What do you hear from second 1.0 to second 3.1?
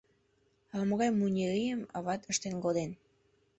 муньырим ават ыштен коден.